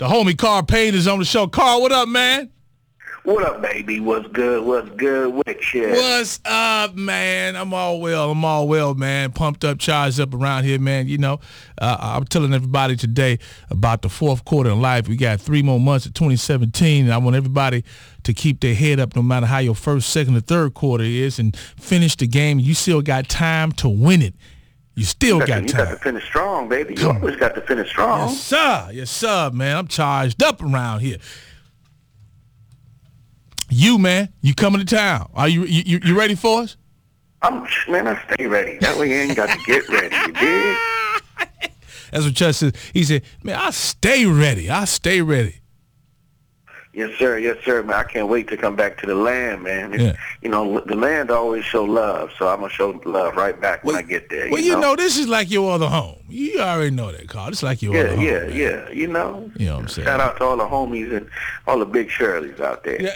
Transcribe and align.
The 0.00 0.06
homie 0.06 0.34
Carl 0.34 0.62
Payne 0.62 0.94
is 0.94 1.06
on 1.06 1.18
the 1.18 1.26
show. 1.26 1.46
Carl, 1.46 1.82
what 1.82 1.92
up, 1.92 2.08
man? 2.08 2.50
What 3.24 3.44
up, 3.44 3.60
baby? 3.60 4.00
What's 4.00 4.26
good? 4.28 4.64
What's 4.64 4.88
good 4.96 5.34
with 5.34 5.74
you? 5.74 5.90
What's 5.90 6.40
up, 6.46 6.94
man? 6.94 7.54
I'm 7.54 7.74
all 7.74 8.00
well. 8.00 8.30
I'm 8.30 8.42
all 8.42 8.66
well, 8.66 8.94
man. 8.94 9.30
Pumped 9.32 9.62
up, 9.62 9.78
charged 9.78 10.18
up 10.18 10.32
around 10.32 10.64
here, 10.64 10.78
man. 10.78 11.06
You 11.06 11.18
know, 11.18 11.40
uh, 11.78 11.98
I'm 12.00 12.24
telling 12.24 12.54
everybody 12.54 12.96
today 12.96 13.40
about 13.68 14.00
the 14.00 14.08
fourth 14.08 14.46
quarter 14.46 14.70
in 14.70 14.80
life. 14.80 15.06
We 15.06 15.16
got 15.16 15.38
three 15.38 15.62
more 15.62 15.78
months 15.78 16.06
of 16.06 16.14
2017, 16.14 17.04
and 17.04 17.12
I 17.12 17.18
want 17.18 17.36
everybody 17.36 17.84
to 18.22 18.32
keep 18.32 18.60
their 18.60 18.74
head 18.74 19.00
up 19.00 19.14
no 19.14 19.20
matter 19.20 19.44
how 19.44 19.58
your 19.58 19.74
first, 19.74 20.08
second, 20.08 20.34
or 20.34 20.40
third 20.40 20.72
quarter 20.72 21.04
is 21.04 21.38
and 21.38 21.54
finish 21.54 22.16
the 22.16 22.26
game. 22.26 22.58
You 22.58 22.72
still 22.72 23.02
got 23.02 23.28
time 23.28 23.70
to 23.72 23.88
win 23.90 24.22
it. 24.22 24.34
You 24.94 25.04
still 25.04 25.38
you 25.38 25.46
got, 25.46 25.48
got 25.48 25.68
to, 25.68 25.72
time. 25.72 25.80
You 25.80 25.84
got 25.86 25.90
to 25.90 25.96
finish 25.98 26.24
strong, 26.24 26.68
baby. 26.68 26.94
You 26.94 27.10
always 27.10 27.36
got 27.36 27.54
to 27.54 27.60
finish 27.62 27.88
strong. 27.88 28.28
Yes, 28.28 28.40
sir. 28.40 28.90
Yes, 28.92 29.10
sir, 29.10 29.50
man. 29.52 29.76
I'm 29.76 29.86
charged 29.86 30.42
up 30.42 30.62
around 30.62 31.00
here. 31.00 31.18
You, 33.70 33.98
man, 33.98 34.32
you 34.42 34.54
coming 34.54 34.80
to 34.80 34.84
town. 34.84 35.30
Are 35.34 35.48
you 35.48 35.64
you, 35.64 36.00
you 36.02 36.18
ready 36.18 36.34
for 36.34 36.62
us? 36.62 36.76
I'm 37.42 37.66
man, 37.88 38.08
I 38.08 38.22
stay 38.32 38.46
ready. 38.46 38.78
That 38.78 38.98
way 38.98 39.10
you 39.10 39.14
ain't 39.14 39.36
got 39.36 39.48
to 39.48 39.64
get 39.64 39.88
ready. 39.88 40.14
You 40.14 40.32
dig? 40.32 40.76
That's 42.10 42.24
what 42.24 42.34
Chuck 42.34 42.54
said. 42.54 42.76
He 42.92 43.04
said, 43.04 43.22
man, 43.42 43.56
I 43.56 43.70
stay 43.70 44.26
ready. 44.26 44.68
I 44.68 44.84
stay 44.84 45.22
ready. 45.22 45.59
Yes, 46.92 47.16
sir. 47.20 47.38
Yes, 47.38 47.56
sir, 47.64 47.84
man. 47.84 47.94
I 47.94 48.02
can't 48.02 48.26
wait 48.28 48.48
to 48.48 48.56
come 48.56 48.74
back 48.74 48.98
to 48.98 49.06
the 49.06 49.14
land, 49.14 49.62
man. 49.62 49.94
It's, 49.94 50.02
Yeah. 50.02 50.12
You 50.42 50.48
know, 50.48 50.80
the 50.80 50.96
land 50.96 51.30
always 51.30 51.64
show 51.64 51.84
love, 51.84 52.30
so 52.36 52.48
I'm 52.48 52.60
gonna 52.60 52.72
show 52.72 53.00
love 53.04 53.36
right 53.36 53.58
back 53.60 53.84
when 53.84 53.94
I 53.94 54.02
get 54.02 54.28
there. 54.28 54.50
Well, 54.50 54.60
you, 54.60 54.72
you 54.74 54.80
know, 54.80 54.96
this 54.96 55.16
is 55.16 55.28
like 55.28 55.50
your 55.52 55.70
other 55.72 55.86
home. 55.88 56.16
You 56.28 56.58
already 56.60 56.90
know 56.90 57.12
that, 57.12 57.28
Carl. 57.28 57.50
It's 57.50 57.62
like 57.62 57.80
your 57.80 57.94
Yeah, 57.94 58.00
other 58.00 58.16
home. 58.16 58.24
yeah, 58.24 58.38
man. 58.40 58.52
yeah. 58.56 58.90
You 58.90 59.06
know. 59.06 59.50
You 59.56 59.66
know 59.66 59.74
what 59.76 59.82
I'm 59.82 59.88
saying? 59.88 60.06
Shout 60.06 60.18
out 60.20 60.36
to 60.38 60.44
all 60.44 60.56
the 60.56 60.64
homies 60.66 61.16
and 61.16 61.28
all 61.68 61.78
the 61.78 61.86
big 61.86 62.08
Shirleys 62.08 62.58
out 62.60 62.82
there. 62.82 62.98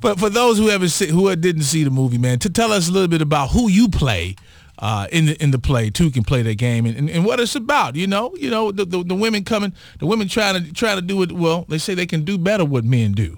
But 0.00 0.18
for 0.20 0.28
those 0.28 0.58
who 0.58 0.66
haven't 0.68 0.90
see, 0.90 1.06
who 1.08 1.34
didn't 1.34 1.62
see 1.62 1.82
the 1.82 1.88
movie, 1.90 2.18
man, 2.18 2.38
to 2.40 2.50
tell 2.50 2.72
us 2.72 2.88
a 2.88 2.92
little 2.92 3.08
bit 3.08 3.22
about 3.22 3.50
who 3.52 3.68
you 3.70 3.88
play 3.88 4.36
uh, 4.78 5.06
in 5.12 5.26
the 5.26 5.42
in 5.42 5.50
the 5.50 5.58
play, 5.58 5.90
Two, 5.90 6.10
can 6.10 6.24
play 6.24 6.42
that 6.42 6.56
game 6.56 6.86
and, 6.86 6.96
and, 6.96 7.10
and 7.10 7.24
what 7.24 7.40
it's 7.40 7.54
about. 7.54 7.96
You 7.96 8.06
know, 8.06 8.34
you 8.36 8.50
know 8.50 8.72
the, 8.72 8.84
the 8.84 9.02
the 9.04 9.14
women 9.14 9.44
coming, 9.44 9.72
the 9.98 10.06
women 10.06 10.28
trying 10.28 10.62
to 10.64 10.72
trying 10.72 10.96
to 10.96 11.02
do 11.02 11.22
it. 11.22 11.32
Well, 11.32 11.64
they 11.68 11.78
say 11.78 11.94
they 11.94 12.06
can 12.06 12.24
do 12.24 12.38
better 12.38 12.64
what 12.64 12.84
men 12.84 13.12
do. 13.12 13.36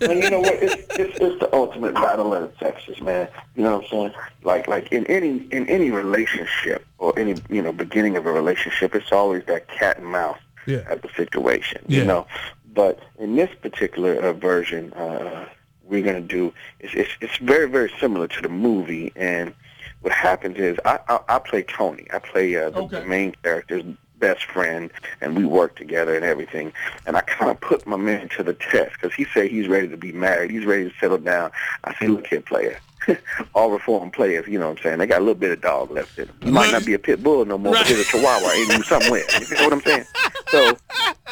and 0.00 0.22
you 0.22 0.30
know 0.30 0.40
what? 0.40 0.54
It's, 0.54 0.74
it's, 0.98 1.18
it's 1.20 1.38
the 1.38 1.50
ultimate 1.54 1.94
battle 1.94 2.32
of 2.32 2.50
the 2.50 2.58
sexes, 2.58 3.00
man. 3.02 3.28
You 3.56 3.62
know 3.64 3.76
what 3.76 3.84
I'm 3.84 3.90
saying? 3.90 4.12
Like 4.42 4.66
like 4.68 4.90
in 4.90 5.06
any 5.06 5.46
in 5.50 5.68
any 5.68 5.90
relationship 5.90 6.86
or 6.98 7.16
any 7.18 7.34
you 7.50 7.60
know 7.60 7.72
beginning 7.72 8.16
of 8.16 8.24
a 8.24 8.32
relationship, 8.32 8.94
it's 8.94 9.12
always 9.12 9.44
that 9.46 9.68
cat 9.68 9.98
and 9.98 10.06
mouse 10.06 10.38
Yeah. 10.66 10.78
of 10.90 11.04
situation. 11.14 11.82
Yeah. 11.88 12.00
You 12.00 12.04
know, 12.06 12.26
but 12.74 13.00
in 13.18 13.36
this 13.36 13.50
particular 13.60 14.14
uh, 14.18 14.32
version, 14.32 14.94
uh, 14.94 15.46
we're 15.84 16.02
gonna 16.02 16.20
do 16.22 16.54
it's, 16.80 16.94
it's 16.94 17.10
it's 17.20 17.36
very 17.36 17.68
very 17.68 17.92
similar 18.00 18.28
to 18.28 18.40
the 18.40 18.48
movie 18.48 19.12
and. 19.14 19.54
What 20.06 20.14
happens 20.14 20.56
is 20.58 20.78
I 20.84 21.00
I, 21.08 21.18
I 21.28 21.38
play 21.40 21.64
Tony. 21.64 22.06
I 22.12 22.20
play 22.20 22.54
uh, 22.54 22.70
the, 22.70 22.78
Okay. 22.82 23.00
the 23.00 23.06
main 23.06 23.34
character's 23.42 23.82
best 24.20 24.44
friend, 24.44 24.92
and 25.20 25.36
we 25.36 25.44
work 25.44 25.74
together 25.74 26.14
and 26.14 26.24
everything. 26.24 26.72
And 27.06 27.16
I 27.16 27.22
kind 27.22 27.50
of 27.50 27.60
put 27.60 27.84
my 27.88 27.96
man 27.96 28.28
to 28.36 28.44
the 28.44 28.54
test 28.54 28.92
because 28.92 29.12
he 29.16 29.26
said 29.34 29.50
he's 29.50 29.66
ready 29.66 29.88
to 29.88 29.96
be 29.96 30.12
married. 30.12 30.52
He's 30.52 30.64
ready 30.64 30.88
to 30.88 30.94
settle 31.00 31.18
down. 31.18 31.50
I 31.82 31.92
say, 31.98 32.06
look 32.06 32.28
here, 32.28 32.40
player. 32.40 32.78
All 33.56 33.68
reformed 33.72 34.12
players, 34.12 34.46
you 34.46 34.60
know 34.60 34.68
what 34.68 34.78
I'm 34.78 34.82
saying? 34.84 34.98
They 34.98 35.08
got 35.08 35.18
a 35.18 35.24
little 35.24 35.34
bit 35.34 35.50
of 35.50 35.60
dog 35.60 35.90
left 35.90 36.16
in 36.20 36.28
them. 36.28 36.36
You 36.44 36.52
might 36.52 36.70
not 36.70 36.86
be 36.86 36.94
a 36.94 37.00
pit 37.00 37.20
bull 37.20 37.44
no 37.44 37.58
more, 37.58 37.72
but 37.72 37.88
there's 37.88 37.98
a 37.98 38.04
chihuahua 38.04 38.50
in 38.62 38.76
you 38.78 38.82
somewhere. 38.84 39.24
You 39.40 39.56
know 39.56 39.64
what 39.64 39.72
I'm 39.72 39.82
saying? 39.82 40.04
So 40.52 40.78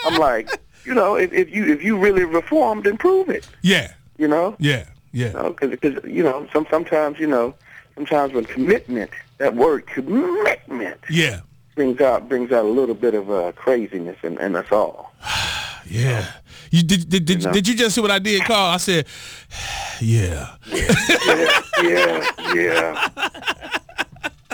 I'm 0.05 0.19
like, 0.19 0.50
you 0.84 0.95
know, 0.95 1.14
if, 1.14 1.33
if 1.33 1.55
you 1.55 1.64
if 1.72 1.80
you 1.80 1.97
really 1.97 2.25
reformed, 2.25 2.83
then 2.84 2.97
prove 2.98 3.28
it. 3.28 3.47
Yeah, 3.62 3.92
You 4.19 4.27
know, 4.27 4.56
yeah, 4.58 4.86
yeah. 5.12 5.29
You 5.29 5.33
know, 5.35 5.51
because 5.51 5.70
because 5.70 6.05
you 6.05 6.24
know, 6.24 6.48
some 6.52 6.67
sometimes 6.70 7.18
you 7.20 7.27
know, 7.29 7.55
sometimes 7.94 8.32
when 8.32 8.44
commitment, 8.44 9.10
that 9.38 9.55
word 9.55 9.86
commitment 9.86 11.00
Yeah, 11.08 11.40
brings 11.74 12.00
out 12.00 12.28
brings 12.28 12.52
out 12.52 12.64
a 12.64 12.68
little 12.68 12.94
bit 12.94 13.14
of 13.14 13.30
uh, 13.30 13.52
craziness 13.52 14.16
in, 14.22 14.38
in 14.40 14.56
us 14.56 14.70
all. 14.70 15.12
yeah. 15.86 16.32
You 16.70 16.82
did 16.82 17.08
did 17.08 17.24
did, 17.24 17.44
know. 17.44 17.52
did 17.52 17.68
you 17.68 17.77
just 17.77 17.94
see 17.94 18.00
what 18.00 18.10
I 18.10 18.18
did, 18.18 18.42
Carl? 18.44 18.72
I 18.72 18.78
said, 18.78 19.06
yeah. 20.00 20.56
yeah, 20.72 21.62
yeah, 21.82 22.30
yeah. 22.52 23.10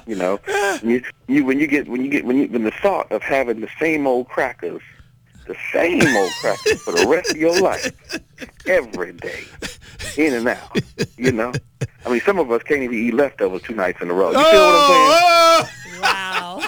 You 0.06 0.16
know, 0.16 0.38
you, 0.82 1.02
you 1.28 1.44
when 1.44 1.58
you 1.58 1.66
get 1.66 1.88
when 1.88 2.04
you 2.04 2.10
get 2.10 2.26
when 2.26 2.36
you 2.36 2.48
when 2.48 2.64
the 2.64 2.72
thought 2.72 3.10
of 3.10 3.22
having 3.22 3.60
the 3.60 3.68
same 3.78 4.06
old 4.06 4.28
crackers, 4.28 4.82
the 5.46 5.56
same 5.72 6.02
old 6.16 6.30
crackers 6.40 6.82
for 6.82 6.92
the 6.92 7.06
rest 7.08 7.30
of 7.32 7.36
your 7.36 7.58
life, 7.60 7.90
every 8.66 9.12
day, 9.12 9.44
in 10.16 10.34
and 10.34 10.48
out. 10.48 10.78
You 11.16 11.32
know, 11.32 11.52
I 12.06 12.10
mean, 12.10 12.20
some 12.20 12.38
of 12.38 12.50
us 12.50 12.62
can't 12.62 12.82
even 12.82 12.96
eat 12.96 13.14
leftovers 13.14 13.62
two 13.62 13.74
nights 13.74 14.00
in 14.00 14.10
a 14.10 14.14
row. 14.14 14.28
You 14.30 14.34
feel 14.34 14.42
what 14.42 14.74
I'm 14.74 14.88
saying? 14.88 15.10
Oh, 15.12 16.00
Wow. 16.02 16.60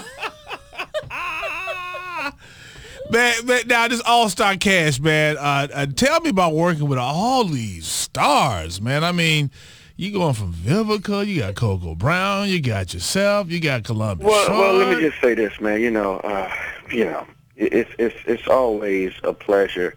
oh. 1.10 2.32
Man, 3.10 3.44
man, 3.44 3.62
now 3.66 3.88
this 3.88 4.00
All 4.06 4.30
Star 4.30 4.56
cast, 4.56 5.02
man. 5.02 5.36
Uh, 5.36 5.68
uh, 5.74 5.86
tell 5.86 6.20
me 6.20 6.30
about 6.30 6.54
working 6.54 6.88
with 6.88 6.98
all 6.98 7.44
these 7.44 7.86
stars, 7.86 8.80
man. 8.80 9.04
I 9.04 9.12
mean, 9.12 9.50
you 9.96 10.12
going 10.12 10.32
from 10.32 10.54
Vivica, 10.54 11.26
you 11.26 11.40
got 11.40 11.54
Coco 11.54 11.94
Brown, 11.94 12.48
you 12.48 12.60
got 12.62 12.94
yourself, 12.94 13.50
you 13.50 13.60
got 13.60 13.84
Columbus. 13.84 14.26
Well, 14.26 14.50
well, 14.50 14.74
let 14.74 14.96
me 14.96 15.02
just 15.02 15.20
say 15.20 15.34
this, 15.34 15.60
man. 15.60 15.82
You 15.82 15.90
know, 15.90 16.18
uh, 16.20 16.50
you 16.90 17.04
know, 17.04 17.26
it, 17.26 17.26
it's 17.70 17.90
it's 17.98 18.16
it's 18.26 18.46
always 18.48 19.12
a 19.22 19.32
pleasure 19.32 19.94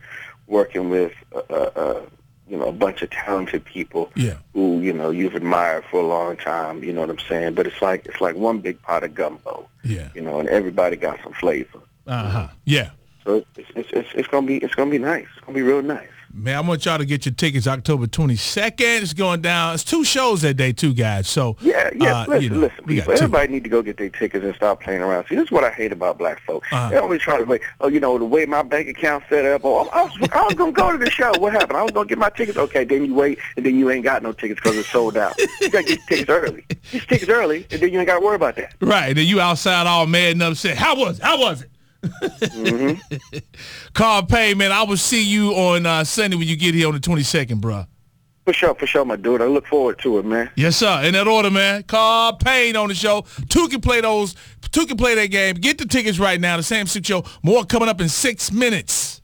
working 0.47 0.89
with 0.89 1.11
uh, 1.33 1.53
uh, 1.53 2.01
you 2.47 2.57
know 2.57 2.67
a 2.67 2.71
bunch 2.71 3.01
of 3.01 3.09
talented 3.09 3.65
people 3.65 4.11
Yeah. 4.15 4.37
who 4.53 4.79
you 4.81 4.93
know 4.93 5.09
you've 5.09 5.35
admired 5.35 5.83
for 5.89 5.99
a 6.01 6.05
long 6.05 6.37
time. 6.37 6.83
You 6.83 6.93
know 6.93 7.01
what 7.01 7.09
I'm 7.09 7.19
saying? 7.19 7.53
But 7.55 7.67
it's 7.67 7.81
like 7.81 8.05
it's 8.05 8.21
like 8.21 8.35
one 8.35 8.59
big 8.59 8.81
pot 8.81 9.03
of 9.03 9.15
gumbo. 9.15 9.67
Yeah. 9.83 10.09
You 10.13 10.21
know, 10.21 10.39
and 10.39 10.47
everybody 10.49 10.95
got 10.95 11.19
some 11.23 11.33
flavor. 11.33 11.79
Uh 12.07 12.29
huh. 12.29 12.47
Yeah. 12.65 12.91
So 13.23 13.43
it's 13.57 13.69
it's 13.75 13.89
it's, 13.91 14.09
it's 14.13 14.27
gonna 14.27 14.45
be 14.47 14.57
it's 14.57 14.75
gonna 14.75 14.91
be 14.91 14.99
nice. 14.99 15.25
It's 15.35 15.45
gonna 15.45 15.55
be 15.55 15.63
real 15.63 15.81
nice. 15.81 16.09
Man, 16.37 16.57
I 16.57 16.59
want 16.59 16.83
y'all 16.85 16.97
to 16.97 17.05
get 17.05 17.25
your 17.25 17.33
tickets 17.33 17.65
October 17.65 18.07
22nd. 18.07 19.01
It's 19.01 19.13
going 19.13 19.39
down. 19.39 19.73
It's 19.73 19.85
two 19.85 20.03
shows 20.03 20.41
that 20.41 20.55
day, 20.55 20.73
too, 20.73 20.93
guys. 20.93 21.29
So, 21.29 21.55
Yeah, 21.61 21.89
yeah. 21.95 22.23
uh, 22.23 22.25
listen, 22.27 22.43
you 22.43 22.49
know, 22.49 22.57
listen, 22.57 22.83
people. 22.85 23.13
Everybody 23.13 23.53
need 23.53 23.63
to 23.63 23.69
go 23.69 23.81
get 23.81 23.95
their 23.95 24.09
tickets 24.09 24.43
and 24.43 24.53
stop 24.53 24.83
playing 24.83 25.01
around. 25.01 25.27
See, 25.29 25.35
this 25.35 25.45
is 25.45 25.51
what 25.51 25.63
I 25.63 25.69
hate 25.69 25.93
about 25.93 26.17
black 26.17 26.41
folks. 26.41 26.67
Uh-huh. 26.73 26.89
They 26.89 26.97
always 26.97 27.21
try 27.21 27.37
to 27.37 27.45
like, 27.45 27.63
oh, 27.79 27.87
you 27.87 28.01
know, 28.01 28.17
the 28.17 28.25
way 28.25 28.45
my 28.45 28.63
bank 28.63 28.89
account 28.89 29.23
set 29.29 29.45
up. 29.45 29.61
Oh, 29.63 29.87
I 29.87 30.03
was, 30.03 30.29
I 30.33 30.43
was 30.43 30.55
gonna 30.55 30.73
go 30.73 30.91
to 30.91 30.97
the 30.97 31.09
show. 31.09 31.31
What 31.39 31.53
happened? 31.53 31.77
I 31.77 31.83
was 31.83 31.91
gonna 31.91 32.09
get 32.09 32.17
my 32.17 32.29
tickets. 32.31 32.57
Okay, 32.57 32.83
then 32.83 33.05
you 33.05 33.13
wait, 33.15 33.39
and 33.55 33.65
then 33.65 33.79
you 33.79 33.89
ain't 33.89 34.03
got 34.03 34.21
no 34.21 34.33
tickets 34.33 34.59
because 34.61 34.77
it's 34.77 34.89
sold 34.89 35.15
out. 35.15 35.37
You 35.61 35.69
gotta 35.69 35.85
get 35.85 35.99
tickets 36.09 36.29
early. 36.29 36.65
Get 36.91 37.07
tickets 37.07 37.29
early, 37.29 37.65
and 37.71 37.79
then 37.81 37.93
you 37.93 37.99
ain't 37.99 38.07
got 38.07 38.19
to 38.19 38.25
worry 38.25 38.35
about 38.35 38.57
that. 38.57 38.75
Right. 38.81 39.07
And 39.09 39.17
then 39.17 39.25
you 39.25 39.39
outside 39.39 39.87
all 39.87 40.05
mad 40.05 40.33
and 40.33 40.43
upset. 40.43 40.75
How 40.77 40.97
was 40.97 41.17
it? 41.19 41.23
How 41.23 41.39
was 41.39 41.61
it? 41.61 41.69
Mm-hmm. 42.05 43.37
Carl 43.93 44.23
Payne, 44.23 44.57
man, 44.57 44.71
I 44.71 44.83
will 44.83 44.97
see 44.97 45.23
you 45.23 45.51
on 45.51 45.85
uh, 45.85 46.03
Sunday 46.03 46.37
when 46.37 46.47
you 46.47 46.55
get 46.55 46.73
here 46.75 46.87
on 46.87 46.93
the 46.93 46.99
22nd, 46.99 47.61
bro. 47.61 47.85
For 48.45 48.53
sure, 48.53 48.75
for 48.75 48.85
sure, 48.85 49.03
my 49.03 49.15
dude. 49.15 49.41
I 49.41 49.45
look 49.45 49.65
forward 49.65 49.97
to 49.99 50.19
it, 50.19 50.25
man. 50.25 50.51
Yes, 50.55 50.77
sir. 50.77 51.01
In 51.03 51.13
that 51.13 51.27
order, 51.27 51.49
man. 51.49 51.81
Carl 51.83 52.33
Payne 52.33 52.75
on 52.75 52.89
the 52.89 52.95
show. 52.95 53.25
Two 53.49 53.67
can 53.69 53.81
play 53.81 54.01
those. 54.01 54.35
Two 54.71 54.85
can 54.85 54.97
play 54.97 55.15
that 55.15 55.27
game. 55.27 55.55
Get 55.55 55.79
the 55.79 55.85
tickets 55.85 56.19
right 56.19 56.39
now. 56.39 56.57
The 56.57 56.63
Sam 56.63 56.85
Six 56.85 57.07
Show. 57.07 57.23
More 57.41 57.65
coming 57.65 57.89
up 57.89 57.99
in 58.01 58.07
six 58.07 58.51
minutes. 58.51 59.21